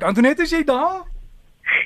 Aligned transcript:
Antoinette, 0.00 0.42
is 0.42 0.54
jy 0.54 0.62
daar? 0.64 1.02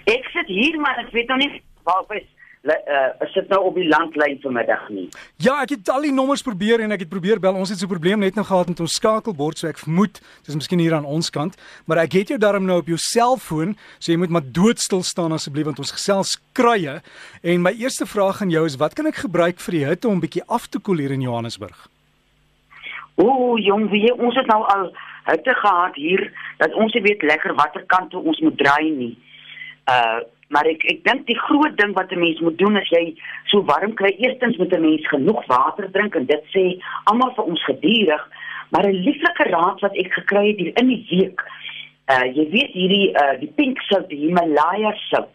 Ek 0.04 0.26
sit 0.34 0.50
hier 0.52 0.76
maar 0.80 0.98
ek 1.00 1.10
weet 1.14 1.28
nog 1.32 1.40
nie 1.40 1.62
waar 1.86 2.04
is 2.16 2.28
uh, 2.68 3.08
is 3.24 3.32
dit 3.34 3.48
nou 3.50 3.60
op 3.70 3.74
die 3.74 3.86
landlyn 3.88 4.36
vanmiddag 4.42 4.84
nie. 4.92 5.08
Ja, 5.42 5.56
ek 5.64 5.72
het 5.74 5.88
al 5.90 6.04
die 6.06 6.12
nommers 6.14 6.44
probeer 6.46 6.82
en 6.84 6.94
ek 6.94 7.06
het 7.06 7.10
probeer 7.10 7.40
bel. 7.42 7.56
Ons 7.58 7.72
het 7.72 7.80
so 7.80 7.86
'n 7.86 7.94
probleem 7.94 8.20
net 8.20 8.34
nou 8.34 8.44
gehad 8.46 8.68
met 8.68 8.80
ons 8.80 8.94
skakelbord, 8.94 9.58
so 9.58 9.68
ek 9.68 9.78
vermoed 9.78 10.20
dis 10.44 10.54
miskien 10.54 10.78
hier 10.78 10.94
aan 10.94 11.08
ons 11.08 11.30
kant, 11.30 11.56
maar 11.86 11.98
ek 11.98 12.12
het 12.12 12.28
jou 12.28 12.38
darm 12.38 12.64
nou 12.64 12.78
op 12.78 12.86
jou 12.86 12.98
selfoon, 12.98 13.76
so 13.98 14.12
jy 14.12 14.18
moet 14.18 14.30
maar 14.30 14.44
doodstil 14.44 15.02
staan 15.02 15.32
asseblief 15.32 15.64
want 15.64 15.78
ons 15.78 15.90
gesels 15.92 16.38
kruie. 16.52 17.00
En 17.42 17.62
my 17.62 17.72
eerste 17.72 18.06
vraag 18.06 18.42
aan 18.42 18.50
jou 18.50 18.64
is 18.66 18.76
wat 18.76 18.94
kan 18.94 19.06
ek 19.06 19.24
gebruik 19.24 19.58
vir 19.58 19.72
die 19.72 19.86
hitte 19.86 20.08
om 20.08 20.20
bietjie 20.20 20.44
af 20.46 20.68
te 20.68 20.78
koel 20.78 20.98
hier 20.98 21.10
in 21.10 21.20
Johannesburg? 21.20 21.88
Ooh, 23.16 23.58
jong, 23.58 23.90
wie 23.90 24.14
ons 24.14 24.34
het 24.34 24.46
nou 24.46 24.64
al 24.64 24.92
hitte 25.24 25.54
gehad 25.54 25.94
hier 25.94 26.22
dat 26.58 26.74
ons 26.74 26.94
nie 26.94 27.02
weet 27.02 27.22
lekker 27.22 27.54
watter 27.54 27.84
kant 27.86 28.10
toe 28.10 28.22
ons 28.22 28.40
moet 28.40 28.58
draai 28.58 28.90
nie. 28.90 29.16
Uh 29.90 30.22
maar 30.52 30.66
ek 30.68 30.82
ek 30.84 30.98
dink 31.06 31.22
die 31.24 31.38
groot 31.48 31.76
ding 31.78 31.94
wat 31.96 32.10
'n 32.12 32.20
mens 32.20 32.40
moet 32.44 32.58
doen 32.58 32.76
as 32.76 32.88
jy 32.92 33.14
so 33.48 33.64
warm 33.64 33.94
kry, 33.94 34.10
eerstens 34.18 34.56
moet 34.56 34.72
'n 34.72 34.84
mens 34.84 35.08
genoeg 35.08 35.46
water 35.46 35.90
drink 35.92 36.14
en 36.14 36.26
dit 36.26 36.44
sê 36.54 36.64
almal 37.04 37.32
vir 37.34 37.44
ons 37.44 37.64
gedurig, 37.64 38.28
maar 38.70 38.84
'n 38.86 39.02
lieflike 39.06 39.44
raad 39.48 39.80
wat 39.80 39.96
ek 39.96 40.12
gekry 40.12 40.48
het 40.48 40.58
hier 40.58 40.72
in 40.76 40.88
die 40.88 41.06
week. 41.10 41.40
Uh 42.12 42.26
jy 42.36 42.44
weet 42.50 42.72
hierdie 42.72 43.08
uh 43.16 43.40
die 43.40 43.52
pink 43.56 43.80
sout, 43.88 44.08
die 44.08 44.18
Himalaya 44.26 44.92
sout. 45.08 45.32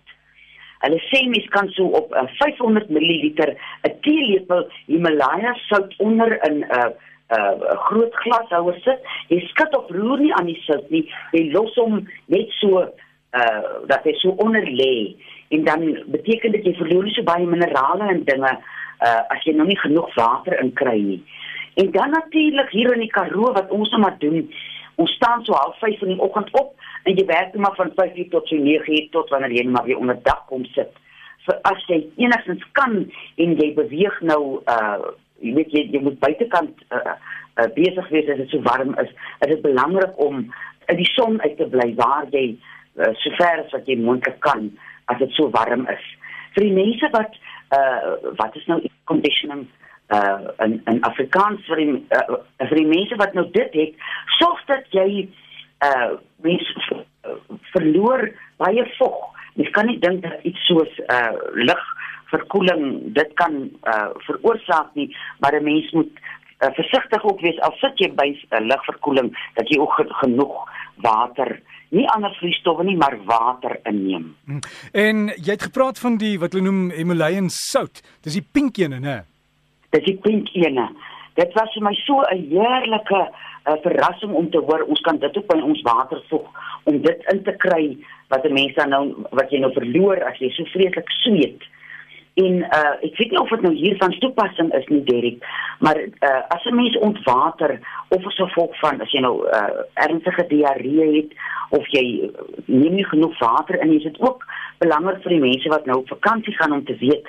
Hulle 0.84 0.99
sê 1.09 1.26
mens 1.26 1.48
kan 1.49 1.70
so 1.73 1.85
op 1.85 2.13
uh, 2.13 2.27
500 2.38 2.90
ml 2.90 3.34
'n 3.34 3.99
teelepel 4.01 4.70
Himalaya 4.85 5.54
sout 5.67 5.93
onder 5.98 6.38
in 6.45 6.59
'n 6.59 6.63
uh, 6.63 6.90
'n 6.90 6.93
uh, 7.36 7.76
groot 7.88 8.16
glashouer 8.23 8.80
sit. 8.86 9.04
Jy 9.31 9.41
skud 9.52 9.76
of 9.77 9.91
roer 9.95 10.22
nie 10.23 10.34
aan 10.35 10.49
die 10.49 10.59
sout 10.66 10.90
nie. 10.94 11.05
Jy 11.35 11.49
los 11.55 11.76
hom 11.80 12.05
net 12.34 12.54
so 12.62 12.88
uh 13.38 13.63
dat 13.90 14.05
hy 14.08 14.13
so 14.22 14.31
onder 14.40 14.63
lê 14.63 15.16
en 15.52 15.63
dan 15.68 15.84
beteken 16.13 16.54
dit 16.55 16.66
jy 16.66 16.74
verloor 16.79 17.04
nie 17.04 17.16
so 17.16 17.27
baie 17.27 17.46
minerale 17.46 18.07
en 18.13 18.24
dinge 18.27 18.54
uh 18.54 19.21
as 19.34 19.43
jy 19.46 19.54
nog 19.55 19.68
nie 19.68 19.79
genoeg 19.84 20.13
water 20.16 20.55
inkry 20.63 21.01
nie. 21.04 21.20
En 21.77 21.91
dan 21.91 22.16
natuurlik 22.16 22.71
hier 22.71 22.93
in 22.93 23.04
die 23.04 23.12
Karoo 23.13 23.51
wat 23.54 23.70
ons 23.70 23.91
nou 23.94 24.01
maar 24.01 24.16
doen, 24.20 24.48
ons 24.96 25.12
staan 25.20 25.44
so 25.46 25.54
half 25.54 25.77
5 25.84 26.01
in 26.07 26.16
die 26.16 26.23
oggend 26.23 26.49
op 26.57 26.73
en 27.04 27.20
jy 27.20 27.26
werk 27.27 27.54
net 27.54 27.62
maar 27.62 27.76
van 27.76 27.91
5:00 27.99 28.32
tot 28.32 28.48
so 28.48 28.55
9:00 28.55 29.12
tot 29.12 29.29
wanneer 29.29 29.54
jy 29.60 29.68
maar 29.68 29.85
weer 29.85 29.99
onder 29.99 30.18
dak 30.23 30.48
kom 30.48 30.66
sit. 30.66 30.91
Vir 31.46 31.60
as 31.62 31.84
jy 31.88 32.05
enigstens 32.16 32.63
kan 32.71 33.12
en 33.35 33.55
jy 33.60 33.73
beweeg 33.76 34.21
nou 34.21 34.63
uh 34.66 35.12
jy 35.41 35.54
weet 35.57 35.74
jy, 35.74 35.84
jy 35.93 36.02
moet 36.04 36.20
buitekant 36.24 36.85
uh, 36.91 37.16
uh 37.57 37.68
besig 37.76 38.10
wees 38.13 38.30
as 38.30 38.41
dit 38.43 38.54
so 38.54 38.62
warm 38.66 38.93
is. 39.02 39.10
Dit 39.41 39.57
is 39.57 39.63
belangrik 39.66 40.18
om 40.21 40.46
in 40.88 40.99
die 40.99 41.10
son 41.13 41.41
uit 41.41 41.57
te 41.57 41.68
bly 41.71 41.91
waar 41.98 42.27
jy 42.32 42.46
uh, 42.54 43.13
so 43.21 43.34
ver 43.40 43.63
as 43.63 43.74
wat 43.76 43.90
jy 43.90 43.98
moontlik 44.02 44.40
kan 44.46 44.70
as 45.12 45.20
dit 45.24 45.34
so 45.38 45.49
warm 45.55 45.88
is. 45.94 46.05
Vir 46.55 46.68
die 46.68 46.77
mense 46.77 47.12
wat 47.16 47.35
uh 47.76 48.32
wat 48.40 48.55
is 48.55 48.66
nou 48.71 48.79
conditioning 49.12 49.66
uh 50.16 50.54
in 50.63 50.79
in 50.88 51.02
Afrikaans 51.10 51.66
vir 51.68 51.82
die 51.84 51.98
uh, 52.16 52.40
vir 52.63 52.77
die 52.79 52.90
mense 52.94 53.18
wat 53.20 53.35
nou 53.35 53.46
dit 53.51 53.76
het, 53.82 54.07
sorg 54.40 54.63
dat 54.72 54.88
jy 54.96 55.27
uh 55.85 56.16
mens 56.46 56.70
verloor 57.74 58.29
baie 58.62 58.85
vog. 58.98 59.18
Mens 59.57 59.74
kan 59.76 59.90
nie 59.90 59.99
dink 59.99 60.24
dat 60.24 60.46
iets 60.48 60.66
soos 60.70 60.99
uh 61.05 61.34
lig 61.54 61.84
verkoeling 62.31 63.13
dit 63.13 63.33
kan 63.33 63.53
uh 63.83 64.09
veroorsaak 64.28 64.94
nie, 64.94 65.16
maar 65.39 65.56
'n 65.56 65.63
mens 65.63 65.91
moet 65.91 66.11
uh, 66.63 66.69
versigtig 66.73 67.23
ook 67.23 67.39
wees 67.39 67.59
al 67.59 67.73
sit 67.81 68.00
jy 68.00 68.11
by 68.13 68.28
'n 68.28 68.38
uh, 68.56 68.66
ligverkoeling 68.67 69.31
dat 69.53 69.69
jy 69.69 69.79
ook 69.79 69.94
genoeg 70.23 70.69
water 70.95 71.61
nie 71.89 72.07
ander 72.09 72.33
vloeistowwe 72.39 72.83
nie 72.83 72.97
maar 72.97 73.17
water 73.25 73.79
inneem. 73.83 74.35
Hm. 74.45 74.59
En 74.91 75.28
jy 75.28 75.51
het 75.51 75.67
gepraat 75.69 76.00
van 76.00 76.17
die 76.17 76.39
wat 76.39 76.53
hulle 76.53 76.66
noem 76.67 76.89
Himalayan 76.91 77.50
sout. 77.50 78.01
Dis 78.22 78.33
die 78.33 78.47
pink 78.51 78.78
ene, 78.78 79.00
né? 79.00 79.23
Dis 79.95 80.03
die 80.03 80.17
pink 80.22 80.51
ene. 80.53 80.89
Dit 81.33 81.53
was 81.53 81.71
vir 81.73 81.83
my 81.83 81.93
so 81.93 82.21
'n 82.21 82.49
heerlike 82.49 83.21
uh, 83.67 83.77
verrassing 83.83 84.33
om 84.33 84.49
te 84.49 84.57
hoor 84.57 84.83
ons 84.87 85.01
kan 85.01 85.19
dit 85.19 85.37
ook 85.37 85.47
by 85.47 85.59
ons 85.61 85.81
water 85.81 86.23
voeg 86.29 86.47
om 86.83 87.01
dit 87.01 87.31
in 87.31 87.43
te 87.43 87.55
kry 87.55 87.97
wat 88.27 88.45
'n 88.45 88.53
mens 88.53 88.73
dan 88.75 88.89
nou 88.89 89.16
wat 89.31 89.51
jy 89.51 89.59
nou 89.59 89.71
verloor 89.73 90.23
as 90.23 90.37
jy 90.39 90.49
so 90.49 90.63
vreeslik 90.63 91.09
sweet. 91.09 91.63
En 92.37 92.57
uh 92.61 92.93
ek 93.01 93.15
weet 93.17 93.31
nie 93.33 93.39
of 93.41 93.49
dit 93.49 93.63
nou 93.65 93.73
hier 93.73 93.95
van 93.97 94.11
toepassing 94.21 94.67
is 94.77 94.85
nie 94.93 95.01
Derek, 95.07 95.45
maar 95.81 95.97
uh 95.97 96.41
as 96.53 96.65
'n 96.69 96.75
mens 96.75 96.97
ontwater 96.97 97.79
of 98.13 98.25
as 98.25 98.35
gevolg 98.35 98.77
van 98.79 99.01
as 99.01 99.11
jy 99.11 99.21
nou 99.25 99.47
uh 99.47 99.81
ernstige 99.93 100.45
diarree 100.47 101.07
het 101.15 101.31
of 101.69 101.87
jy 101.87 102.29
neem 102.65 102.93
nie 102.95 103.05
genoeg 103.05 103.39
water 103.39 103.81
in, 103.81 103.93
is 103.93 104.03
dit 104.03 104.19
ook 104.21 104.45
belangrik 104.77 105.23
vir 105.23 105.33
die 105.33 105.45
mense 105.47 105.69
wat 105.69 105.85
nou 105.85 105.97
op 105.97 106.13
vakansie 106.13 106.53
gaan 106.57 106.77
om 106.77 106.85
te 106.85 106.97
weet 107.01 107.25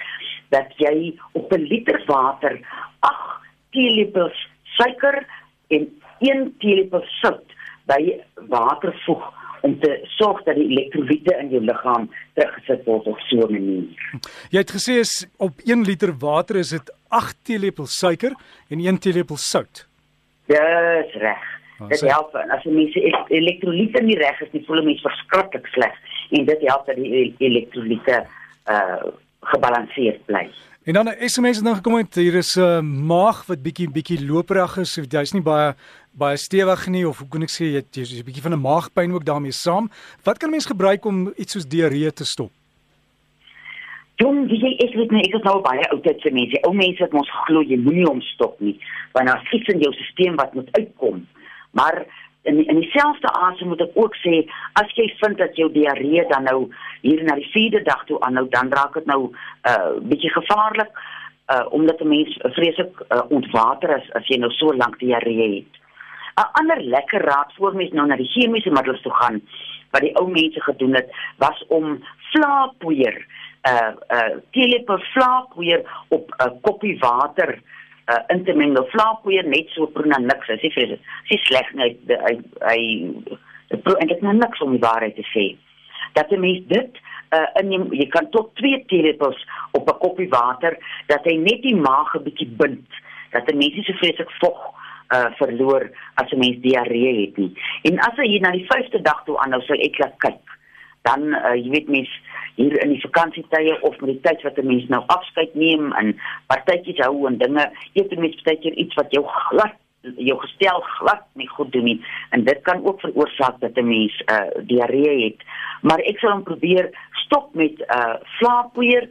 dat 0.49 0.77
jy 0.77 1.17
op 1.33 1.53
'n 1.53 1.69
liter 1.73 2.03
water 2.07 2.61
8 3.01 3.41
teelepels 3.71 4.49
suiker 4.63 5.27
en 5.69 5.89
1 6.19 6.55
teelepel 6.59 7.03
sout 7.21 7.57
by 7.87 8.21
water 8.49 8.93
voeg 9.07 9.38
om 9.63 9.79
te 9.81 9.99
sorg 10.17 10.43
dat 10.47 10.55
die 10.59 10.69
elektrolyte 10.71 11.37
in 11.41 11.51
jou 11.51 11.63
liggaam 11.65 12.09
teruggesit 12.35 12.85
word 12.87 13.07
op 13.07 13.21
so 13.29 13.47
'n 13.47 13.53
manier. 13.53 14.21
Jy 14.51 14.59
het 14.59 14.73
gesê 14.73 14.99
is 15.01 15.27
op 15.37 15.61
1 15.65 15.85
liter 15.85 16.13
water 16.19 16.57
is 16.57 16.71
dit 16.71 16.95
8 17.09 17.37
teelepels 17.43 17.99
suiker 17.99 18.33
en 18.69 18.79
1 18.81 18.99
teelepel 18.99 19.37
sout. 19.37 19.87
Dis 20.47 21.13
reg. 21.13 21.45
Oh, 21.81 21.89
dit 21.89 22.01
help 22.01 22.35
as 22.35 22.65
jy 22.65 22.73
mense 22.73 23.01
elektrolyte 23.29 24.03
nie 24.03 24.17
reg 24.19 24.41
is 24.41 24.53
nie, 24.53 24.65
voel 24.67 24.83
mense 24.83 25.03
verskriklik 25.03 25.67
sleg 25.67 25.95
en 26.31 26.45
dit 26.45 26.61
help 26.67 26.87
dat 26.87 26.97
die 26.97 27.35
elektrolyte 27.39 28.27
uh 28.67 29.03
gebalanseerd 29.49 30.25
bly. 30.27 30.49
En 30.89 30.95
dan 30.95 31.07
'n 31.07 31.29
SMS 31.29 31.57
het 31.57 31.65
nou 31.65 31.77
gekom 31.77 31.97
het 31.97 32.15
hier 32.15 32.35
is 32.35 32.55
'n 32.57 32.61
uh, 32.61 32.81
maag 32.81 33.47
wat 33.47 33.63
bietjie 33.63 33.91
bietjie 33.91 34.27
loperig 34.27 34.77
is. 34.77 34.95
Jy's 35.09 35.33
nie 35.33 35.43
baie 35.43 35.75
baie 36.11 36.37
stewig 36.37 36.87
nie 36.87 37.09
of 37.09 37.19
hoe 37.19 37.29
kan 37.29 37.43
ek 37.43 37.51
sê 37.51 37.65
jy 37.65 37.83
jy's 37.91 38.13
'n 38.13 38.25
bietjie 38.25 38.43
van 38.43 38.53
'n 38.53 38.61
maagpyn 38.61 39.13
ook 39.13 39.25
daarmee 39.25 39.53
saam. 39.53 39.91
Wat 40.25 40.39
kan 40.39 40.51
mens 40.51 40.67
gebruik 40.67 41.05
om 41.05 41.33
iets 41.37 41.53
soos 41.53 41.69
diarree 41.69 42.13
te 42.13 42.25
stop? 42.25 42.51
Jong, 44.17 44.51
jy 44.51 44.77
ek 44.87 44.95
weet 44.95 45.11
nie, 45.11 45.23
ek 45.29 45.35
is 45.35 45.43
nou 45.43 45.61
baie 45.61 45.91
oud 45.91 46.03
tyd 46.03 46.23
vir 46.23 46.33
mense. 46.33 46.61
Ou 46.63 46.75
mense 46.75 47.03
het 47.03 47.15
ons 47.15 47.31
glo 47.45 47.63
jy 47.63 47.77
moenie 47.77 48.09
hom 48.09 48.21
stop 48.21 48.61
nie, 48.61 48.81
want 49.13 49.27
daar's 49.27 49.53
iets 49.53 49.69
in 49.69 49.81
jou 49.81 49.93
stelsel 49.93 50.35
wat 50.35 50.55
moet 50.55 50.69
uitkom. 50.73 51.27
Maar 51.71 52.07
in 52.43 52.67
in 52.67 52.81
dieselfde 52.81 53.29
asem 53.29 53.69
moet 53.69 53.81
ek 53.81 53.95
ook 53.95 54.17
sê 54.23 54.43
as 54.81 54.93
jy 54.97 55.09
vind 55.21 55.39
dat 55.39 55.57
jou 55.57 55.69
diarree 55.73 56.25
dan 56.33 56.45
nou 56.49 56.59
hier 57.03 57.23
na 57.25 57.35
die 57.35 57.51
vierde 57.53 57.83
dag 57.83 58.05
toe 58.07 58.21
aanhou 58.21 58.47
dan 58.51 58.73
raak 58.73 58.95
dit 58.95 59.07
nou 59.07 59.23
'n 59.25 59.35
uh, 59.71 60.01
bietjie 60.11 60.33
gevaarlik 60.33 60.93
uh, 61.53 61.67
omdat 61.71 62.01
'n 62.01 62.09
mens 62.09 62.39
vreeslik 62.43 62.95
uh, 63.09 63.23
ontwater 63.29 63.97
is 63.97 64.13
as 64.13 64.27
jy 64.27 64.39
nou 64.39 64.51
so 64.51 64.77
lank 64.77 64.99
diarree 64.99 65.55
het. 65.57 65.73
'n 66.39 66.51
Ander 66.61 66.81
lekker 66.81 67.21
raad 67.21 67.53
voor 67.57 67.75
mens 67.75 67.93
nou 67.93 68.07
na 68.07 68.17
die 68.17 68.33
chemiese 68.35 68.71
middels 68.71 69.03
toe 69.03 69.15
gaan 69.15 69.43
wat 69.91 70.01
die 70.01 70.17
ou 70.17 70.31
mense 70.31 70.61
gedoen 70.61 70.95
het 70.95 71.11
was 71.37 71.65
om 71.69 72.05
vlaapoeier 72.33 73.27
uh 73.69 73.93
uh 74.17 74.37
teelepel 74.51 74.99
vlaapoeier 74.99 75.83
op 76.09 76.31
'n 76.31 76.49
uh, 76.49 76.53
koppie 76.63 76.99
water 76.99 77.61
uh 78.09 78.15
uh, 78.15 78.23
in 78.27 78.45
te 78.45 78.55
meng. 78.57 78.77
Vlaapoeier 78.93 79.47
net 79.49 79.71
so 79.75 79.89
proe 79.93 80.09
na 80.09 80.21
niks. 80.23 80.51
As 80.53 80.65
jy 80.65 80.71
vir 80.75 80.97
dis 81.29 81.45
sleg 81.49 81.69
net 81.79 82.15
hy 82.25 82.35
hy 82.65 82.81
proe 83.85 83.99
en 84.01 84.11
dit 84.11 84.25
na 84.25 84.35
niks 84.37 84.65
om 84.65 84.75
die 84.77 84.85
waarheid 84.85 85.17
te 85.19 85.27
sê. 85.33 85.51
Dat 86.17 86.33
'n 86.33 86.41
mens 86.41 86.65
dit 86.73 86.93
uh, 87.37 87.49
inneem, 87.61 87.93
jy 87.93 88.09
kan 88.09 88.31
tot 88.31 88.55
2 88.57 88.85
teelepels 88.89 89.41
op 89.73 89.89
'n 89.89 90.01
koppie 90.01 90.29
water 90.29 90.79
dat 91.07 91.25
hy 91.25 91.37
net 91.37 91.63
die 91.63 91.77
maag 91.77 92.15
'n 92.15 92.25
bietjie 92.25 92.49
bind. 92.49 92.89
Dat 93.33 93.49
'n 93.49 93.59
mens 93.59 93.75
nie 93.75 93.85
so 93.85 93.93
vreeslik 93.93 94.31
vog 94.41 94.75
uh 95.09 95.31
verloor 95.41 95.91
as 96.15 96.33
'n 96.33 96.39
mens 96.39 96.61
diarree 96.61 97.27
het 97.27 97.37
nie. 97.37 97.53
En 97.83 97.99
as 97.99 98.17
hy 98.17 98.39
na 98.39 98.51
die 98.51 98.67
5de 98.67 99.03
dag 99.03 99.25
toe 99.25 99.39
aanhou, 99.39 99.63
sal 99.63 99.81
ek 99.81 99.99
laat 99.99 100.17
kyk. 100.19 100.45
Dan 101.03 101.35
uh, 101.35 101.55
jy 101.55 101.71
weet 101.71 101.89
mens 101.89 102.11
hier 102.59 102.79
in 102.83 102.95
die 102.95 103.03
vakansietye 103.05 103.77
of 103.87 103.99
met 104.03 104.11
die 104.11 104.23
tyd 104.27 104.43
wat 104.43 104.59
'n 104.59 104.67
mens 104.67 104.89
nou 104.89 105.03
afskeid 105.07 105.55
neem 105.55 105.93
en 105.93 106.17
partytjies 106.47 107.05
hou 107.07 107.27
en 107.27 107.39
dinge, 107.39 107.71
eet 107.95 108.13
'n 108.13 108.21
mens 108.21 108.41
partykeer 108.43 108.75
iets 108.75 108.95
wat 108.95 109.13
jou 109.15 109.25
glad 109.27 109.77
jou 110.17 110.39
gestel 110.39 110.81
glad 110.81 111.25
nie 111.35 111.49
goed 111.49 111.73
doen 111.73 111.85
nie 111.85 112.01
en 112.31 112.45
dit 112.45 112.61
kan 112.63 112.85
ook 112.85 113.01
veroorsaak 113.01 113.61
dat 113.61 113.77
'n 113.77 113.89
mens 113.89 114.23
uh 114.27 114.51
diarree 114.67 115.25
het. 115.25 115.41
Maar 115.83 115.99
ek 115.99 116.19
sal 116.19 116.31
hom 116.31 116.43
probeer 116.43 116.91
stop 117.13 117.55
met 117.55 117.79
uh 117.81 118.15
slaappoeier 118.39 119.09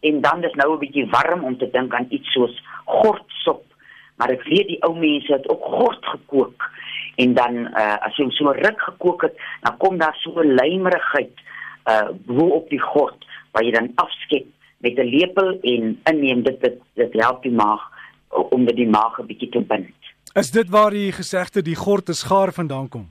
en 0.00 0.20
dan 0.20 0.40
dis 0.40 0.54
nou 0.54 0.74
'n 0.74 0.78
bietjie 0.78 1.10
warm 1.10 1.44
om 1.44 1.58
te 1.58 1.70
dink 1.70 1.94
aan 1.94 2.06
iets 2.08 2.32
soos 2.32 2.62
gortsop. 2.84 3.64
Maar 4.16 4.30
ek 4.30 4.42
weet 4.42 4.66
die 4.66 4.82
ou 4.82 4.98
mense 4.98 5.32
het 5.32 5.48
ook 5.48 5.64
gort 5.64 6.06
gekook 6.06 6.70
en 7.16 7.34
dan 7.34 7.54
uh 7.56 7.96
as 8.00 8.16
jy 8.16 8.24
hom 8.24 8.32
so 8.32 8.50
ruk 8.50 8.80
gekook 8.80 9.22
het, 9.22 9.36
dan 9.60 9.76
kom 9.76 9.98
daar 9.98 10.16
so 10.16 10.30
'n 10.40 10.54
lymerigheid 10.54 11.43
uh 11.90 12.08
bo 12.26 12.48
op 12.60 12.68
die 12.70 12.80
gort 12.80 13.24
waar 13.52 13.64
jy 13.64 13.72
dan 13.72 13.92
afskep 13.94 14.46
met 14.78 14.98
'n 14.98 15.08
lepel 15.08 15.58
en 15.62 16.00
inneem 16.10 16.42
dit 16.42 16.60
dit, 16.60 16.78
dit 16.94 17.12
help 17.12 17.42
die 17.42 17.52
maag 17.52 17.80
om 18.28 18.64
dit 18.64 18.76
die 18.76 18.88
maag 18.88 19.18
'n 19.18 19.26
bietjie 19.26 19.50
te 19.50 19.60
bind. 19.60 19.94
Is 20.34 20.50
dit 20.50 20.68
waar 20.68 20.90
die 20.90 21.12
gesegde 21.12 21.62
die 21.62 21.76
gort 21.76 22.08
is 22.08 22.22
gaar 22.22 22.52
vandaan 22.52 22.88
kom? 22.88 23.06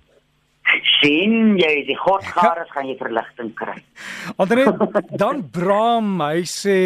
sien 1.04 1.58
jy 1.60 1.84
die 1.88 1.98
godgares 2.00 2.72
gaan 2.74 2.88
jy 2.88 2.96
verligting 3.00 3.52
kry. 3.58 3.75
Anderet 4.42 4.80
dan 5.20 5.44
Braam, 5.54 6.16
hy 6.24 6.46
sê 6.50 6.78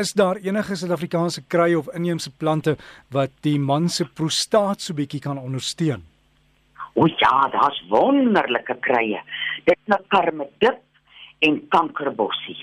is 0.00 0.14
daar 0.16 0.40
enige 0.42 0.78
Suid-Afrikaanse 0.78 1.44
kruie 1.52 1.76
of 1.78 1.90
inheemse 1.96 2.32
plante 2.40 2.76
wat 3.14 3.34
die 3.46 3.58
man 3.60 3.90
se 3.92 4.08
prostaat 4.08 4.84
so 4.84 4.96
bietjie 4.96 5.20
kan 5.24 5.40
ondersteun? 5.40 6.04
O 6.96 7.04
ja, 7.20 7.34
daar's 7.52 7.82
wonderlike 7.92 8.78
kruie. 8.80 9.20
Dit 9.68 9.76
is 9.76 9.94
'n 9.94 10.04
karmedip 10.08 10.80
en 11.38 11.68
kankerbossie. 11.68 12.58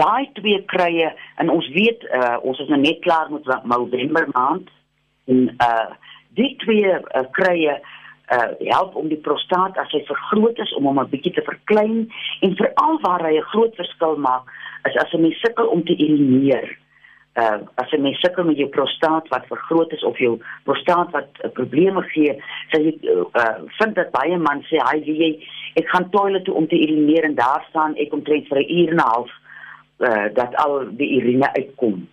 Daai 0.00 0.30
twee 0.32 0.62
kruie 0.64 1.08
en 1.36 1.50
ons 1.52 1.68
weet 1.74 2.04
uh, 2.10 2.36
ons 2.42 2.58
is 2.58 2.68
nou 2.72 2.80
net 2.80 3.02
klaar 3.04 3.30
met 3.30 3.46
November 3.64 4.28
maand 4.32 4.70
en 5.30 5.48
uh 5.58 5.90
die 6.32 6.54
twee 6.64 6.88
uh, 6.88 7.24
kruie 7.36 7.68
uh 7.68 8.50
help 8.58 8.94
om 8.96 9.08
die 9.08 9.20
prostaat 9.20 9.76
as 9.76 9.90
hy 9.92 10.00
vergroot 10.08 10.58
is 10.64 10.72
om 10.78 10.88
hom 10.88 11.00
'n 11.00 11.10
bietjie 11.12 11.34
te 11.36 11.44
verklein 11.44 12.08
en 12.40 12.56
veral 12.56 12.98
waar 13.04 13.24
hy 13.28 13.36
'n 13.36 13.50
groot 13.52 13.74
verskil 13.76 14.16
maak 14.16 14.48
is 14.88 14.96
as 14.96 15.12
'n 15.12 15.20
mens 15.20 15.40
sukkel 15.40 15.66
om 15.66 15.84
te 15.84 15.92
urineer. 15.92 16.78
Uh 17.36 17.58
as 17.74 17.92
'n 17.92 18.02
mens 18.02 18.20
sukkel 18.20 18.44
met 18.44 18.56
jou 18.56 18.68
prostaat 18.68 19.28
wat 19.28 19.46
vergroot 19.46 19.92
is 19.92 20.04
of 20.04 20.18
jou 20.18 20.40
prostaat 20.64 21.10
wat 21.10 21.28
uh, 21.44 21.50
probleme 21.50 22.02
gee, 22.02 22.32
sê 22.72 22.80
jy 22.82 22.94
uh 23.34 23.58
vind 23.78 23.94
dat 23.94 24.10
baie 24.10 24.38
man 24.38 24.64
sê 24.70 24.80
hy 24.90 24.98
wie 25.04 25.18
jy 25.24 25.32
ek 25.74 25.88
gaan 25.88 26.10
toilet 26.10 26.44
toe 26.44 26.54
om 26.54 26.66
te 26.68 26.80
urineer 26.80 27.24
en 27.24 27.34
daar 27.34 27.64
staan 27.68 27.96
ek 27.96 28.12
omtrent 28.12 28.48
vir 28.48 28.58
'n 28.58 28.70
uur 28.78 28.90
en 28.90 28.96
'n 28.96 29.08
half 29.12 29.30
uh 29.98 30.26
dat 30.34 30.54
al 30.56 30.86
die 30.96 31.10
urine 31.18 31.48
uitkom. 31.54 32.08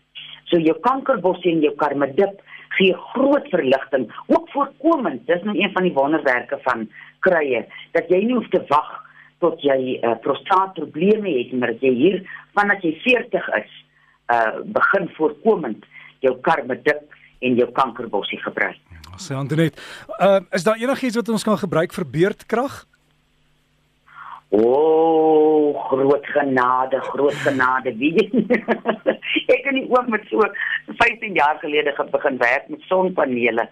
So 0.49 0.57
jou 0.57 0.77
kankerbossie 0.79 1.51
en 1.51 1.61
jou 1.61 1.75
karmedip 1.75 2.41
gee 2.77 2.93
groot 3.13 3.47
verligting, 3.49 4.07
ook 4.27 4.49
voorkomend. 4.49 5.25
Dis 5.27 5.43
nou 5.43 5.57
een 5.57 5.71
van 5.71 5.83
die 5.83 5.93
wonderwerke 5.93 6.59
van 6.63 6.89
kruie 7.19 7.65
dat 7.91 8.09
jy 8.09 8.23
nie 8.23 8.35
hoef 8.35 8.49
te 8.49 8.61
wag 8.67 8.89
tot 9.39 9.61
jy 9.63 9.99
uh, 10.03 10.15
prostaatprobleme 10.23 11.31
het, 11.37 11.53
maar 11.55 11.73
dat 11.73 11.81
jy 11.81 11.93
hier 11.95 12.17
vanaf 12.57 12.83
jy 12.83 12.93
40 13.05 13.47
is, 13.63 13.71
uh 14.29 14.59
begin 14.65 15.07
voorkomend 15.17 15.85
jou 16.19 16.35
karmedip 16.45 17.01
en 17.39 17.55
jou 17.55 17.69
kankerbossie 17.71 18.39
gebruik. 18.43 18.77
Sê 19.17 19.33
Antonet, 19.35 19.79
uh 20.19 20.39
is 20.51 20.63
daar 20.63 20.77
enigiets 20.77 21.15
wat 21.15 21.29
ons 21.29 21.43
kan 21.43 21.57
gebruik 21.57 21.95
vir 21.95 22.05
beerdkrag? 22.05 22.83
O, 24.49 24.57
oh, 24.57 25.89
groot 25.89 26.25
genade, 26.25 26.99
groot 27.01 27.37
genade. 27.45 27.93
Wie 27.97 28.15
ek 29.53 29.61
het 29.61 29.75
nie 29.75 29.85
ook 29.89 30.07
met 30.09 30.25
so 30.29 30.41
15 30.97 31.37
jaar 31.37 31.59
gelede 31.61 31.93
begin 32.11 32.37
werk 32.37 32.65
met 32.67 32.81
sonpanele 32.89 33.67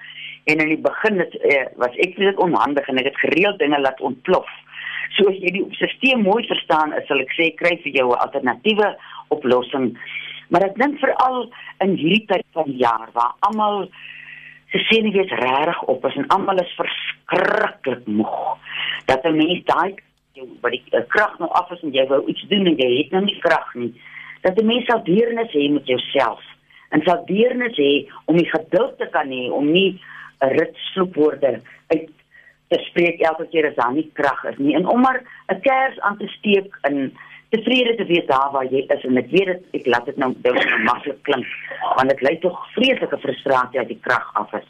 en 0.45 0.61
in 0.61 0.69
die 0.69 0.77
begin 0.77 1.19
het 1.19 1.33
eh, 1.41 1.65
was 1.81 1.97
ek 2.05 2.17
net 2.21 2.37
onhandig 2.37 2.87
en 2.87 3.01
ek 3.01 3.09
het 3.09 3.19
gereeld 3.25 3.57
dinge 3.59 3.79
laat 3.81 4.01
ontplof. 4.05 4.47
So 5.17 5.31
as 5.31 5.39
jy 5.41 5.55
die 5.55 5.65
stelsel 5.79 6.21
mooi 6.21 6.45
verstaan, 6.45 6.93
sal 7.09 7.25
ek 7.25 7.33
sê 7.33 7.49
kry 7.57 7.73
vir 7.81 7.97
jou 7.97 8.11
'n 8.13 8.21
alternatiewe 8.27 8.93
oplossing. 9.33 9.97
Maar 10.49 10.69
ek 10.69 10.77
dink 10.77 10.99
veral 10.99 11.49
in 11.83 11.97
hierdie 11.97 12.25
tyd 12.29 12.45
van 12.53 12.69
jaar 12.69 13.09
waar 13.13 13.33
almal 13.49 13.89
se 14.71 14.79
senuwees 14.89 15.31
regtig 15.41 15.83
op 15.83 16.05
is 16.05 16.15
en 16.15 16.27
almal 16.27 16.61
is 16.61 16.77
verskriklik 16.77 18.05
moeg. 18.05 18.57
Dat 19.05 19.25
'n 19.25 19.35
mens 19.35 19.65
daai 19.65 19.95
jou 20.37 20.47
wat 20.63 20.75
die 20.75 20.83
uh, 20.93 21.03
krag 21.13 21.37
nou 21.41 21.49
af 21.57 21.71
is 21.75 21.81
en 21.85 21.95
jy 21.95 22.05
wou 22.11 22.21
iets 22.31 22.45
doen 22.51 22.69
en 22.69 22.77
jy 22.79 22.89
het 22.97 23.15
nou 23.15 23.23
nie 23.25 23.39
krag 23.43 23.73
nie. 23.75 23.93
Dat 24.45 24.59
'n 24.61 24.65
mens 24.65 24.85
sal 24.85 25.03
deernis 25.03 25.51
hê 25.53 25.69
met 25.71 25.87
jouself. 25.87 26.43
En 26.89 27.01
sal 27.03 27.25
deernis 27.25 27.77
hê 27.77 28.07
om 28.25 28.37
die 28.37 28.49
geduld 28.49 28.97
te 28.97 29.07
kan 29.11 29.29
hê 29.29 29.49
om 29.51 29.71
nie 29.71 29.99
'n 30.41 30.53
ritsloopwoorde 30.59 31.61
uit 31.87 32.09
te 32.69 32.77
spreek 32.89 33.21
elke 33.21 33.47
keer 33.47 33.67
as 33.69 33.75
daar 33.75 33.93
nie 33.93 34.09
krag 34.13 34.43
is 34.43 34.57
nie. 34.57 34.75
En 34.75 34.87
om 34.87 35.01
maar 35.01 35.21
'n 35.47 35.61
kers 35.61 35.99
aan 35.99 36.17
te 36.17 36.27
steek 36.27 36.77
en 36.81 37.13
tevrede 37.49 37.95
te 37.95 38.05
wees 38.05 38.25
daar 38.25 38.51
waar 38.51 38.65
jy 38.65 38.85
is. 38.87 39.03
En 39.03 39.17
ek 39.17 39.29
weet 39.29 39.45
dit 39.45 39.63
ek 39.71 39.85
laat 39.85 40.05
dit 40.05 40.17
nou 40.17 40.33
dink 40.41 40.79
maklik 40.83 41.21
klink 41.23 41.47
want 41.95 42.09
dit 42.09 42.21
lei 42.21 42.39
tog 42.39 42.73
vreeslike 42.73 43.17
frustrasie 43.17 43.79
uit 43.79 43.87
die 43.87 44.01
krag 44.01 44.31
af 44.33 44.53
is. 44.53 44.69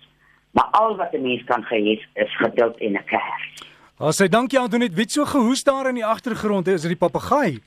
Maar 0.51 0.69
al 0.71 0.95
wat 0.95 1.13
'n 1.13 1.21
mens 1.21 1.43
kan 1.43 1.63
gee 1.63 2.01
is 2.13 2.35
geduld 2.37 2.77
en 2.77 2.93
'n 2.93 3.05
kers 3.05 3.75
As 3.97 4.19
hy 4.21 4.27
dankie 4.29 4.59
aan 4.61 4.69
doen 4.69 4.83
het, 4.85 4.94
weet 4.94 5.15
so 5.15 5.25
gehoes 5.25 5.63
daar 5.65 5.88
in 5.89 5.97
die 5.97 6.05
agtergrond, 6.05 6.67
is 6.69 6.83
dit 6.85 6.94
die 6.94 7.01
papegaai? 7.01 7.57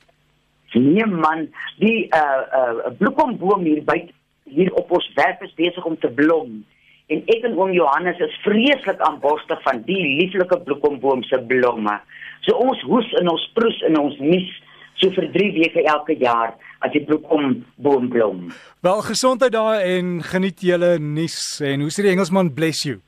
Nee 0.79 1.05
man, 1.11 1.49
die 1.75 2.07
uh 2.15 2.43
uh 2.55 2.91
bloekomboom 2.95 3.65
hier 3.67 3.81
by 3.83 3.97
hier 4.47 4.71
op 4.79 4.93
ons 4.95 5.09
werf 5.17 5.43
is 5.43 5.51
besig 5.57 5.83
om 5.83 5.97
te 5.99 6.07
blom. 6.07 6.61
En 7.11 7.19
ek 7.35 7.49
en 7.49 7.59
oom 7.59 7.75
Johannes 7.75 8.23
is 8.23 8.39
vreeslik 8.45 9.03
aanborstig 9.03 9.59
van 9.67 9.83
die 9.83 9.99
lieflike 10.21 10.61
bloekomboom 10.63 11.27
se 11.27 11.41
blomme. 11.51 11.97
So 12.47 12.55
ons 12.55 12.79
hoes 12.87 13.11
en 13.19 13.27
ons 13.35 13.45
proes 13.59 13.83
en 13.91 13.99
ons 13.99 14.15
nies 14.23 14.47
so 15.03 15.11
vir 15.11 15.27
3 15.35 15.51
weke 15.59 15.83
elke 15.83 16.15
jaar 16.15 16.55
as 16.79 16.95
die 16.95 17.03
bloekomboom 17.11 18.07
blom. 18.15 18.47
Wel 18.79 19.03
gesondheid 19.11 19.51
daar 19.51 19.83
en 19.83 20.21
geniet 20.23 20.63
julle 20.63 20.95
nuus 20.95 21.59
en 21.59 21.83
hoe 21.83 21.91
sê 21.91 22.07
die 22.07 22.15
Engelsman 22.15 22.55
bless 22.55 22.87
you. 22.87 23.01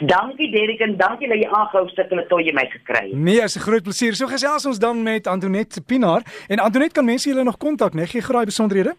Dankie 0.00 0.50
Derek 0.50 0.80
en 0.80 0.96
dankie 0.96 1.28
dat 1.28 1.38
jy 1.40 1.48
aangehou 1.50 1.88
sukkel 1.90 2.26
tot 2.30 2.44
jy 2.46 2.52
my 2.54 2.62
gekry 2.70 3.08
het. 3.08 3.18
Nee, 3.18 3.42
is 3.42 3.56
'n 3.56 3.60
groot 3.60 3.82
plesier. 3.82 4.14
So 4.14 4.26
gesels 4.26 4.66
ons 4.66 4.78
dan 4.78 5.02
met 5.02 5.26
Antonet 5.26 5.80
Pinaar 5.86 6.22
en 6.48 6.58
Antonet 6.58 6.92
kan 6.92 7.04
mense 7.04 7.28
julle 7.28 7.42
nog 7.42 7.56
kontak, 7.56 7.94
né? 7.94 8.06
Gee 8.06 8.20
graai 8.20 8.44
besonderhede. 8.44 8.94